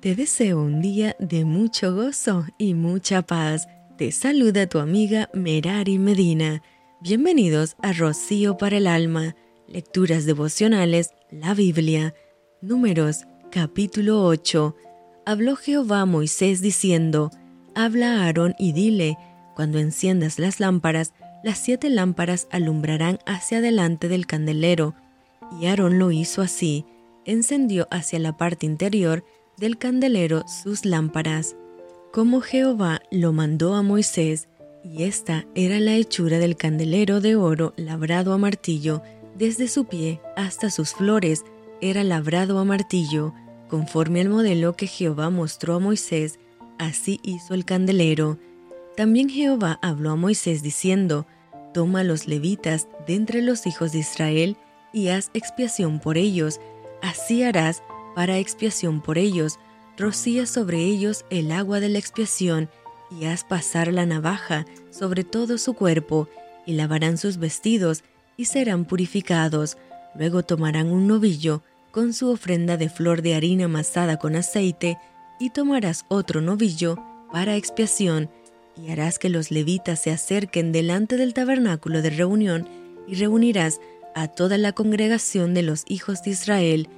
Te 0.00 0.14
deseo 0.14 0.62
un 0.62 0.80
día 0.80 1.14
de 1.18 1.44
mucho 1.44 1.94
gozo 1.94 2.46
y 2.56 2.72
mucha 2.72 3.20
paz. 3.20 3.68
Te 3.98 4.12
saluda 4.12 4.66
tu 4.66 4.78
amiga 4.78 5.28
Merari 5.34 5.98
Medina. 5.98 6.62
Bienvenidos 7.02 7.76
a 7.82 7.92
Rocío 7.92 8.56
para 8.56 8.78
el 8.78 8.86
Alma, 8.86 9.36
Lecturas 9.68 10.24
Devocionales, 10.24 11.10
la 11.30 11.52
Biblia. 11.52 12.14
Números, 12.62 13.26
capítulo 13.50 14.24
8. 14.24 14.74
Habló 15.26 15.54
Jehová 15.54 16.00
a 16.00 16.06
Moisés 16.06 16.62
diciendo, 16.62 17.30
Habla 17.74 18.22
a 18.22 18.24
Aarón 18.24 18.54
y 18.58 18.72
dile, 18.72 19.18
cuando 19.54 19.78
enciendas 19.78 20.38
las 20.38 20.60
lámparas, 20.60 21.12
las 21.44 21.58
siete 21.58 21.90
lámparas 21.90 22.48
alumbrarán 22.50 23.18
hacia 23.26 23.58
adelante 23.58 24.08
del 24.08 24.26
candelero. 24.26 24.94
Y 25.60 25.66
Aarón 25.66 25.98
lo 25.98 26.10
hizo 26.10 26.40
así, 26.40 26.86
encendió 27.26 27.86
hacia 27.90 28.18
la 28.18 28.38
parte 28.38 28.64
interior 28.64 29.24
del 29.60 29.76
candelero 29.76 30.42
sus 30.48 30.86
lámparas, 30.86 31.54
como 32.12 32.40
Jehová 32.40 33.02
lo 33.10 33.34
mandó 33.34 33.74
a 33.74 33.82
Moisés, 33.82 34.48
y 34.82 35.02
esta 35.02 35.46
era 35.54 35.78
la 35.78 35.94
hechura 35.94 36.38
del 36.38 36.56
candelero 36.56 37.20
de 37.20 37.36
oro 37.36 37.74
labrado 37.76 38.32
a 38.32 38.38
martillo, 38.38 39.02
desde 39.36 39.68
su 39.68 39.84
pie 39.84 40.20
hasta 40.34 40.70
sus 40.70 40.94
flores 40.94 41.44
era 41.82 42.02
labrado 42.04 42.58
a 42.58 42.64
martillo, 42.64 43.34
conforme 43.68 44.22
al 44.22 44.30
modelo 44.30 44.76
que 44.76 44.86
Jehová 44.86 45.28
mostró 45.28 45.74
a 45.74 45.78
Moisés, 45.78 46.38
así 46.78 47.20
hizo 47.22 47.52
el 47.52 47.66
candelero. 47.66 48.38
También 48.96 49.28
Jehová 49.28 49.78
habló 49.82 50.10
a 50.10 50.16
Moisés 50.16 50.62
diciendo, 50.62 51.26
Toma 51.74 52.02
los 52.02 52.26
levitas 52.26 52.88
de 53.06 53.14
entre 53.14 53.42
los 53.42 53.66
hijos 53.66 53.92
de 53.92 53.98
Israel 53.98 54.56
y 54.92 55.08
haz 55.08 55.30
expiación 55.34 56.00
por 56.00 56.16
ellos, 56.16 56.60
así 57.02 57.42
harás 57.42 57.82
para 58.20 58.36
expiación 58.36 59.00
por 59.00 59.16
ellos, 59.16 59.58
rocía 59.96 60.44
sobre 60.44 60.76
ellos 60.76 61.24
el 61.30 61.50
agua 61.50 61.80
de 61.80 61.88
la 61.88 61.98
expiación, 61.98 62.68
y 63.10 63.24
haz 63.24 63.44
pasar 63.44 63.90
la 63.90 64.04
navaja 64.04 64.66
sobre 64.90 65.24
todo 65.24 65.56
su 65.56 65.72
cuerpo, 65.72 66.28
y 66.66 66.74
lavarán 66.74 67.16
sus 67.16 67.38
vestidos, 67.38 68.04
y 68.36 68.44
serán 68.44 68.84
purificados. 68.84 69.78
Luego 70.14 70.42
tomarán 70.42 70.88
un 70.88 71.06
novillo 71.06 71.62
con 71.92 72.12
su 72.12 72.28
ofrenda 72.28 72.76
de 72.76 72.90
flor 72.90 73.22
de 73.22 73.34
harina 73.34 73.64
amasada 73.64 74.18
con 74.18 74.36
aceite, 74.36 74.98
y 75.38 75.48
tomarás 75.48 76.04
otro 76.08 76.42
novillo 76.42 76.98
para 77.32 77.56
expiación, 77.56 78.28
y 78.76 78.90
harás 78.90 79.18
que 79.18 79.30
los 79.30 79.50
levitas 79.50 80.02
se 80.02 80.10
acerquen 80.10 80.72
delante 80.72 81.16
del 81.16 81.32
tabernáculo 81.32 82.02
de 82.02 82.10
reunión, 82.10 82.68
y 83.08 83.14
reunirás 83.14 83.80
a 84.14 84.28
toda 84.28 84.58
la 84.58 84.72
congregación 84.72 85.54
de 85.54 85.62
los 85.62 85.84
hijos 85.88 86.22
de 86.22 86.32
Israel, 86.32 86.90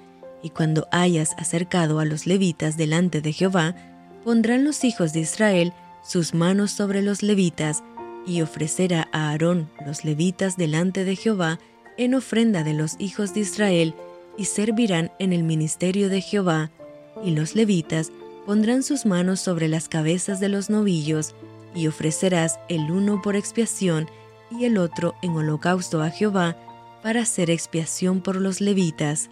y 0.42 0.50
cuando 0.50 0.88
hayas 0.90 1.34
acercado 1.38 2.00
a 2.00 2.04
los 2.04 2.26
levitas 2.26 2.76
delante 2.76 3.20
de 3.20 3.32
Jehová, 3.32 3.76
pondrán 4.24 4.64
los 4.64 4.84
hijos 4.84 5.12
de 5.12 5.20
Israel 5.20 5.72
sus 6.02 6.34
manos 6.34 6.72
sobre 6.72 7.02
los 7.02 7.22
levitas, 7.22 7.82
y 8.26 8.42
ofrecerá 8.42 9.08
a 9.12 9.30
Aarón 9.30 9.68
los 9.84 10.04
levitas 10.04 10.56
delante 10.56 11.04
de 11.04 11.16
Jehová 11.16 11.58
en 11.96 12.14
ofrenda 12.14 12.62
de 12.62 12.72
los 12.72 12.96
hijos 12.98 13.34
de 13.34 13.40
Israel, 13.40 13.94
y 14.36 14.46
servirán 14.46 15.12
en 15.18 15.32
el 15.32 15.42
ministerio 15.42 16.08
de 16.08 16.20
Jehová, 16.20 16.70
y 17.24 17.32
los 17.32 17.54
levitas 17.54 18.10
pondrán 18.46 18.82
sus 18.82 19.06
manos 19.06 19.40
sobre 19.40 19.68
las 19.68 19.88
cabezas 19.88 20.40
de 20.40 20.48
los 20.48 20.70
novillos, 20.70 21.34
y 21.74 21.86
ofrecerás 21.86 22.58
el 22.68 22.90
uno 22.90 23.22
por 23.22 23.36
expiación 23.36 24.08
y 24.50 24.64
el 24.64 24.78
otro 24.78 25.14
en 25.22 25.32
holocausto 25.32 26.02
a 26.02 26.10
Jehová, 26.10 26.56
para 27.02 27.22
hacer 27.22 27.50
expiación 27.50 28.20
por 28.20 28.36
los 28.36 28.60
levitas 28.60 29.30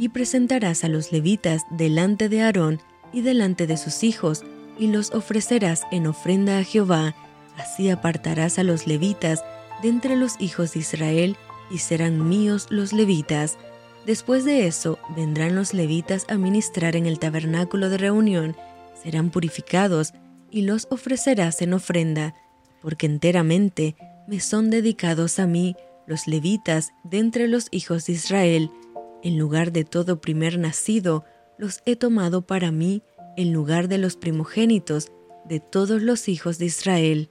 y 0.00 0.08
presentarás 0.08 0.82
a 0.82 0.88
los 0.88 1.12
levitas 1.12 1.66
delante 1.70 2.30
de 2.30 2.40
Aarón 2.40 2.80
y 3.12 3.20
delante 3.20 3.66
de 3.66 3.76
sus 3.76 4.02
hijos, 4.02 4.42
y 4.78 4.86
los 4.86 5.10
ofrecerás 5.10 5.82
en 5.92 6.06
ofrenda 6.06 6.58
a 6.58 6.64
Jehová. 6.64 7.14
Así 7.58 7.90
apartarás 7.90 8.58
a 8.58 8.64
los 8.64 8.86
levitas 8.86 9.44
de 9.82 9.90
entre 9.90 10.16
los 10.16 10.40
hijos 10.40 10.72
de 10.72 10.80
Israel, 10.80 11.36
y 11.70 11.78
serán 11.78 12.30
míos 12.30 12.66
los 12.70 12.94
levitas. 12.94 13.58
Después 14.06 14.46
de 14.46 14.66
eso 14.66 14.98
vendrán 15.14 15.54
los 15.54 15.74
levitas 15.74 16.24
a 16.30 16.38
ministrar 16.38 16.96
en 16.96 17.04
el 17.04 17.18
tabernáculo 17.18 17.90
de 17.90 17.98
reunión, 17.98 18.56
serán 19.02 19.28
purificados, 19.28 20.14
y 20.50 20.62
los 20.62 20.88
ofrecerás 20.90 21.60
en 21.60 21.74
ofrenda, 21.74 22.34
porque 22.80 23.04
enteramente 23.04 23.96
me 24.26 24.40
son 24.40 24.70
dedicados 24.70 25.38
a 25.38 25.46
mí 25.46 25.76
los 26.06 26.26
levitas 26.26 26.94
de 27.04 27.18
entre 27.18 27.48
los 27.48 27.68
hijos 27.70 28.06
de 28.06 28.14
Israel, 28.14 28.70
en 29.22 29.38
lugar 29.38 29.72
de 29.72 29.84
todo 29.84 30.20
primer 30.20 30.58
nacido, 30.58 31.24
los 31.58 31.82
he 31.84 31.96
tomado 31.96 32.42
para 32.46 32.70
mí 32.70 33.02
en 33.36 33.52
lugar 33.52 33.88
de 33.88 33.98
los 33.98 34.16
primogénitos 34.16 35.12
de 35.44 35.60
todos 35.60 36.02
los 36.02 36.28
hijos 36.28 36.58
de 36.58 36.66
Israel. 36.66 37.30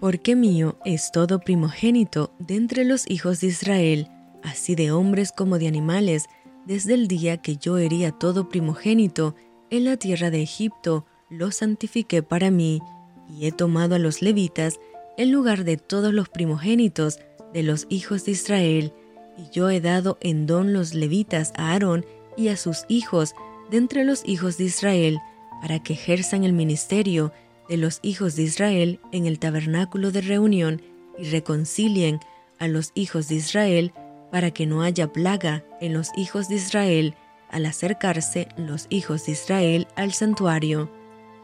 Porque 0.00 0.36
mío 0.36 0.78
es 0.84 1.10
todo 1.12 1.40
primogénito 1.40 2.32
de 2.38 2.56
entre 2.56 2.84
los 2.84 3.08
hijos 3.10 3.40
de 3.40 3.48
Israel, 3.48 4.08
así 4.42 4.74
de 4.74 4.92
hombres 4.92 5.32
como 5.32 5.58
de 5.58 5.66
animales, 5.66 6.26
desde 6.66 6.94
el 6.94 7.08
día 7.08 7.38
que 7.38 7.56
yo 7.56 7.78
hería 7.78 8.12
todo 8.12 8.48
primogénito 8.48 9.34
en 9.70 9.84
la 9.84 9.96
tierra 9.96 10.30
de 10.30 10.42
Egipto, 10.42 11.06
lo 11.30 11.50
santifiqué 11.50 12.22
para 12.22 12.50
mí, 12.50 12.80
y 13.28 13.46
he 13.46 13.52
tomado 13.52 13.94
a 13.94 13.98
los 13.98 14.22
levitas 14.22 14.78
en 15.16 15.32
lugar 15.32 15.64
de 15.64 15.76
todos 15.76 16.14
los 16.14 16.28
primogénitos 16.28 17.18
de 17.52 17.62
los 17.62 17.86
hijos 17.88 18.24
de 18.24 18.32
Israel, 18.32 18.92
y 19.38 19.50
yo 19.50 19.70
he 19.70 19.80
dado 19.80 20.18
en 20.20 20.46
don 20.46 20.72
los 20.72 20.94
levitas 20.94 21.52
a 21.56 21.72
Aarón 21.72 22.04
y 22.36 22.48
a 22.48 22.56
sus 22.56 22.84
hijos 22.88 23.34
de 23.70 23.78
entre 23.78 24.04
los 24.04 24.22
hijos 24.26 24.58
de 24.58 24.64
Israel, 24.64 25.20
para 25.62 25.82
que 25.82 25.94
ejerzan 25.94 26.44
el 26.44 26.52
ministerio 26.52 27.32
de 27.68 27.76
los 27.76 28.00
hijos 28.02 28.36
de 28.36 28.42
Israel 28.42 29.00
en 29.12 29.26
el 29.26 29.38
tabernáculo 29.38 30.10
de 30.10 30.22
reunión 30.22 30.82
y 31.18 31.24
reconcilien 31.24 32.20
a 32.58 32.68
los 32.68 32.90
hijos 32.94 33.28
de 33.28 33.36
Israel, 33.36 33.92
para 34.32 34.50
que 34.50 34.66
no 34.66 34.82
haya 34.82 35.12
plaga 35.12 35.64
en 35.80 35.94
los 35.94 36.10
hijos 36.16 36.48
de 36.48 36.56
Israel 36.56 37.14
al 37.50 37.64
acercarse 37.66 38.48
los 38.56 38.86
hijos 38.90 39.26
de 39.26 39.32
Israel 39.32 39.88
al 39.96 40.12
santuario. 40.12 40.90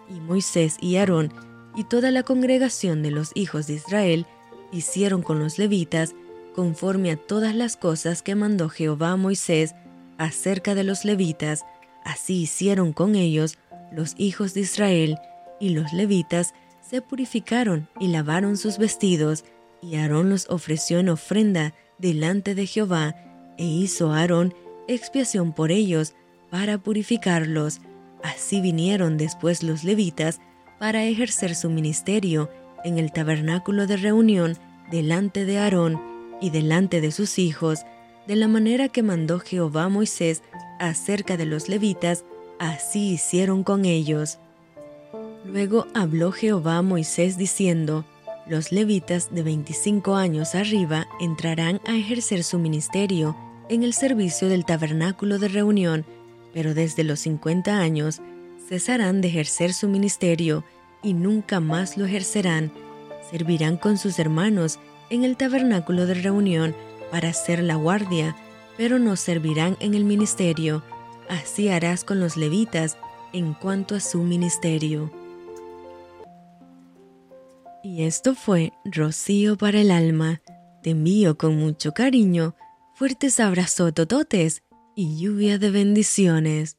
Y 0.08 0.20
Moisés 0.20 0.76
y 0.80 0.96
Aarón 0.96 1.32
y 1.76 1.84
toda 1.84 2.10
la 2.10 2.22
congregación 2.22 3.02
de 3.02 3.10
los 3.10 3.30
hijos 3.34 3.66
de 3.66 3.74
Israel 3.74 4.26
hicieron 4.70 5.22
con 5.22 5.38
los 5.38 5.58
levitas 5.58 6.14
conforme 6.54 7.10
a 7.10 7.16
todas 7.16 7.54
las 7.54 7.76
cosas 7.76 8.22
que 8.22 8.34
mandó 8.34 8.68
Jehová 8.68 9.10
a 9.10 9.16
Moisés 9.16 9.74
acerca 10.18 10.74
de 10.74 10.84
los 10.84 11.04
levitas, 11.04 11.64
así 12.04 12.42
hicieron 12.42 12.92
con 12.92 13.16
ellos 13.16 13.58
los 13.92 14.14
hijos 14.16 14.54
de 14.54 14.60
Israel, 14.60 15.18
y 15.60 15.70
los 15.70 15.92
levitas 15.92 16.54
se 16.80 17.00
purificaron 17.02 17.88
y 17.98 18.08
lavaron 18.08 18.56
sus 18.56 18.78
vestidos, 18.78 19.44
y 19.82 19.96
Aarón 19.96 20.30
los 20.30 20.48
ofreció 20.48 20.98
en 20.98 21.08
ofrenda 21.08 21.74
delante 21.98 22.54
de 22.54 22.66
Jehová, 22.66 23.14
e 23.58 23.64
hizo 23.64 24.12
Aarón 24.12 24.54
expiación 24.88 25.52
por 25.52 25.70
ellos 25.70 26.14
para 26.50 26.78
purificarlos. 26.78 27.80
Así 28.22 28.60
vinieron 28.60 29.16
después 29.16 29.62
los 29.62 29.84
levitas 29.84 30.40
para 30.78 31.04
ejercer 31.04 31.54
su 31.54 31.70
ministerio 31.70 32.50
en 32.84 32.98
el 32.98 33.12
tabernáculo 33.12 33.86
de 33.86 33.96
reunión 33.96 34.56
delante 34.90 35.44
de 35.44 35.58
Aarón, 35.58 36.13
y 36.44 36.50
delante 36.50 37.00
de 37.00 37.10
sus 37.10 37.38
hijos, 37.38 37.86
de 38.26 38.36
la 38.36 38.48
manera 38.48 38.88
que 38.88 39.02
mandó 39.02 39.40
Jehová 39.40 39.84
a 39.84 39.88
Moisés 39.88 40.42
acerca 40.78 41.38
de 41.38 41.46
los 41.46 41.70
levitas, 41.70 42.24
así 42.58 43.12
hicieron 43.12 43.64
con 43.64 43.86
ellos. 43.86 44.38
Luego 45.46 45.86
habló 45.94 46.32
Jehová 46.32 46.76
a 46.76 46.82
Moisés 46.82 47.38
diciendo, 47.38 48.04
Los 48.46 48.72
levitas 48.72 49.34
de 49.34 49.42
25 49.42 50.16
años 50.16 50.54
arriba 50.54 51.06
entrarán 51.18 51.80
a 51.86 51.96
ejercer 51.96 52.44
su 52.44 52.58
ministerio 52.58 53.34
en 53.70 53.82
el 53.82 53.94
servicio 53.94 54.50
del 54.50 54.66
tabernáculo 54.66 55.38
de 55.38 55.48
reunión, 55.48 56.04
pero 56.52 56.74
desde 56.74 57.04
los 57.04 57.20
50 57.20 57.78
años 57.78 58.20
cesarán 58.68 59.22
de 59.22 59.28
ejercer 59.28 59.72
su 59.72 59.88
ministerio 59.88 60.62
y 61.02 61.14
nunca 61.14 61.60
más 61.60 61.96
lo 61.96 62.04
ejercerán. 62.04 62.70
Servirán 63.30 63.78
con 63.78 63.96
sus 63.96 64.18
hermanos 64.18 64.78
en 65.10 65.24
el 65.24 65.36
tabernáculo 65.36 66.06
de 66.06 66.14
reunión 66.14 66.74
para 67.10 67.28
hacer 67.28 67.62
la 67.62 67.76
guardia, 67.76 68.36
pero 68.76 68.98
no 68.98 69.16
servirán 69.16 69.76
en 69.80 69.94
el 69.94 70.04
ministerio. 70.04 70.82
Así 71.28 71.68
harás 71.68 72.04
con 72.04 72.20
los 72.20 72.36
levitas 72.36 72.96
en 73.32 73.54
cuanto 73.54 73.94
a 73.94 74.00
su 74.00 74.22
ministerio. 74.22 75.10
Y 77.82 78.04
esto 78.04 78.34
fue 78.34 78.72
Rocío 78.84 79.56
para 79.56 79.80
el 79.80 79.90
alma. 79.90 80.40
Te 80.82 80.90
envío 80.90 81.36
con 81.36 81.56
mucho 81.56 81.92
cariño, 81.92 82.54
fuertes 82.94 83.40
abrazos 83.40 83.92
tototes 83.92 84.62
y 84.96 85.18
lluvia 85.18 85.58
de 85.58 85.70
bendiciones. 85.70 86.78